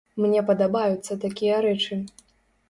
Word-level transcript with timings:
Мне 0.23 0.39
падабаюцца 0.47 1.17
такія 1.27 1.61
рэчы. 1.67 1.99